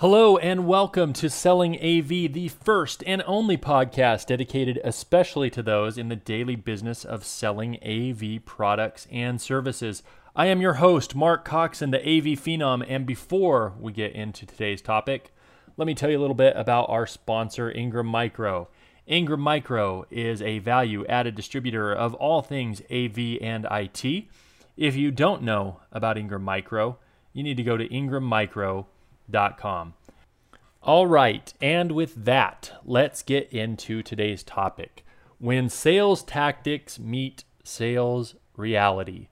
[0.00, 5.96] Hello and welcome to Selling AV, the first and only podcast dedicated especially to those
[5.96, 10.02] in the daily business of selling AV products and services.
[10.36, 14.44] I am your host, Mark Cox, Coxon, the AV Phenom, and before we get into
[14.44, 15.32] today's topic,
[15.78, 18.68] let me tell you a little bit about our sponsor, Ingram Micro.
[19.06, 24.26] Ingram Micro is a value added distributor of all things AV and IT.
[24.76, 26.98] If you don't know about Ingram Micro,
[27.32, 28.88] you need to go to ingrammicro.com
[29.58, 29.94] com.
[30.82, 35.04] All right, and with that, let's get into today's topic
[35.38, 39.28] when sales tactics meet sales reality.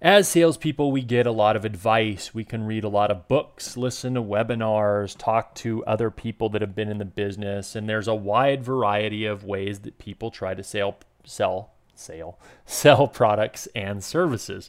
[0.00, 2.34] As salespeople, we get a lot of advice.
[2.34, 6.60] We can read a lot of books, listen to webinars, talk to other people that
[6.60, 10.52] have been in the business, and there's a wide variety of ways that people try
[10.52, 14.68] to sell, sell, sale, sell products and services.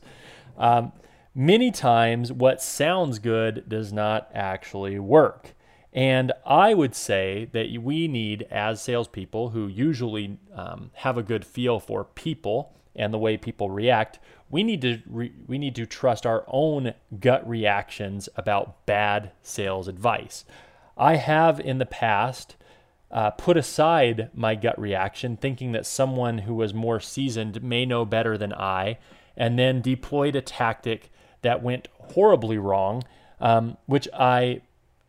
[0.57, 0.93] Um,
[1.35, 5.53] many times what sounds good does not actually work.
[5.91, 11.45] And I would say that we need, as salespeople who usually um, have a good
[11.45, 14.19] feel for people and the way people react,
[14.49, 19.87] we need to re- we need to trust our own gut reactions about bad sales
[19.87, 20.45] advice.
[20.97, 22.55] I have in the past
[23.11, 28.05] uh, put aside my gut reaction, thinking that someone who was more seasoned may know
[28.05, 28.97] better than I,
[29.37, 31.09] and then deployed a tactic
[31.45, 33.03] that went horribly wrong,
[33.39, 34.61] um, which I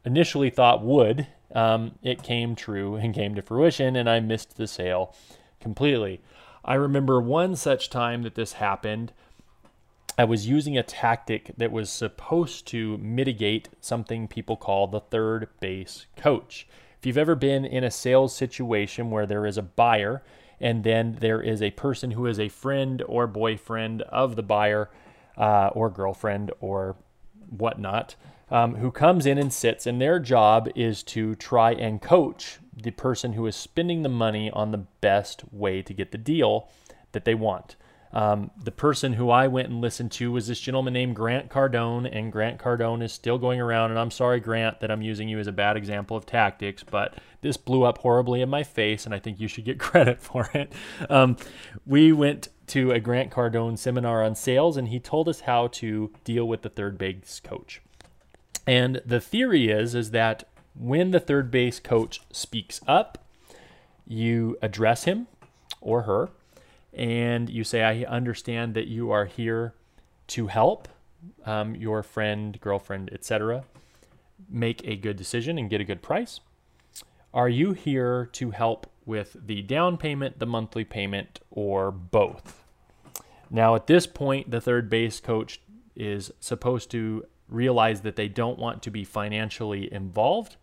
[0.04, 1.26] initially thought would.
[1.54, 5.14] Um, it came true and came to fruition, and I missed the sale
[5.60, 6.20] completely.
[6.64, 9.12] I remember one such time that this happened.
[10.18, 15.48] I was using a tactic that was supposed to mitigate something people call the third
[15.60, 16.66] base coach.
[16.98, 20.22] If you've ever been in a sales situation where there is a buyer
[20.58, 24.90] and then there is a person who is a friend or boyfriend of the buyer
[25.36, 26.96] uh, or girlfriend or
[27.48, 28.16] whatnot
[28.50, 32.92] um, who comes in and sits, and their job is to try and coach the
[32.92, 36.68] person who is spending the money on the best way to get the deal
[37.12, 37.76] that they want.
[38.16, 42.08] Um, the person who I went and listened to was this gentleman named Grant Cardone,
[42.10, 43.90] and Grant Cardone is still going around.
[43.90, 47.18] And I'm sorry, Grant, that I'm using you as a bad example of tactics, but
[47.42, 50.48] this blew up horribly in my face, and I think you should get credit for
[50.54, 50.72] it.
[51.10, 51.36] Um,
[51.84, 56.10] we went to a Grant Cardone seminar on sales, and he told us how to
[56.24, 57.82] deal with the third base coach.
[58.66, 60.44] And the theory is is that
[60.74, 63.26] when the third base coach speaks up,
[64.06, 65.26] you address him
[65.82, 66.30] or her
[66.96, 69.74] and you say, I understand that you are here
[70.28, 70.88] to help
[71.44, 73.64] um, your friend, girlfriend, etc.,
[74.48, 76.40] make a good decision and get a good price.
[77.34, 82.64] Are you here to help with the down payment, the monthly payment, or both?
[83.50, 85.60] Now, at this point, the third base coach
[85.94, 90.56] is supposed to realize that they don't want to be financially involved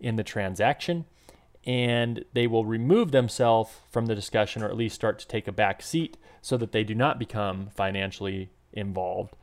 [0.00, 1.04] in the transaction
[1.66, 5.52] and they will remove themselves from the discussion or at least start to take a
[5.52, 9.34] back seat so that they do not become financially involved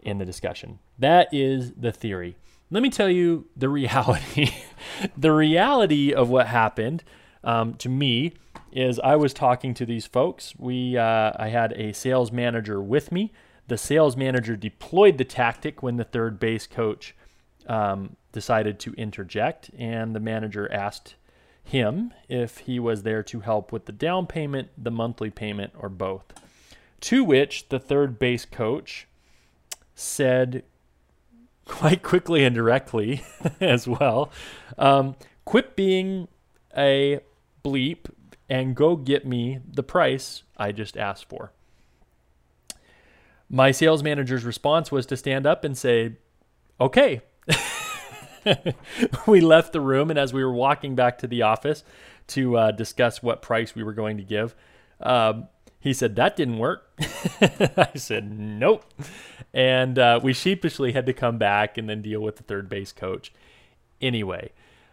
[0.00, 0.78] in the discussion.
[0.98, 2.36] That is the theory.
[2.70, 4.50] Let me tell you the reality.
[5.16, 7.02] the reality of what happened
[7.42, 8.32] um, to me
[8.72, 10.54] is I was talking to these folks.
[10.58, 13.32] We uh, I had a sales manager with me.
[13.68, 17.16] The sales manager deployed the tactic when the third base coach
[17.66, 21.16] um, decided to interject, and the manager asked
[21.68, 25.88] him if he was there to help with the down payment, the monthly payment, or
[25.88, 26.32] both.
[27.00, 29.06] To which the third base coach
[29.94, 30.64] said
[31.64, 33.24] quite quickly and directly
[33.60, 34.30] as well
[34.78, 36.28] um, quit being
[36.76, 37.20] a
[37.64, 38.06] bleep
[38.48, 41.52] and go get me the price I just asked for.
[43.48, 46.16] My sales manager's response was to stand up and say,
[46.80, 47.22] okay.
[49.26, 51.84] we left the room, and as we were walking back to the office
[52.28, 54.54] to uh, discuss what price we were going to give,
[55.00, 55.48] um,
[55.80, 56.90] he said, That didn't work.
[57.40, 58.84] I said, Nope.
[59.54, 62.92] And uh, we sheepishly had to come back and then deal with the third base
[62.92, 63.32] coach.
[64.00, 64.52] Anyway,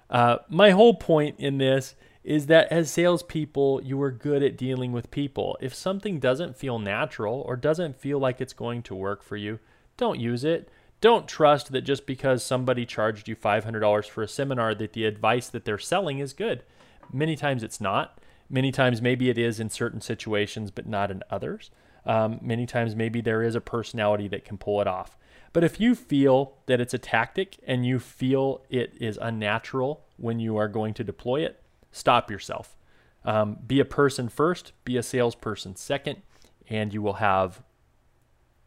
[0.09, 4.93] uh, my whole point in this is that as salespeople, you are good at dealing
[4.93, 5.57] with people.
[5.59, 9.59] If something doesn't feel natural or doesn't feel like it's going to work for you,
[9.97, 10.69] don't use it.
[11.03, 15.49] Don't trust that just because somebody charged you $500 for a seminar that the advice
[15.49, 16.63] that they're selling is good.
[17.11, 18.19] Many times it's not.
[18.49, 21.71] Many times maybe it is in certain situations, but not in others.
[22.05, 25.17] Um, many times maybe there is a personality that can pull it off.
[25.51, 30.39] But if you feel that it's a tactic and you feel it is unnatural when
[30.39, 31.61] you are going to deploy it,
[31.91, 32.77] stop yourself.
[33.25, 36.21] Um, be a person first, be a salesperson second,
[36.69, 37.61] and you will have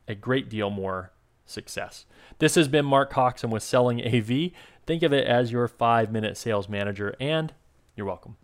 [0.06, 1.12] a great deal more
[1.46, 2.04] success.
[2.38, 4.50] This has been Mark Coxon with Selling AV.
[4.84, 7.52] Think of it as your five minute sales manager, and
[7.96, 8.36] you're welcome.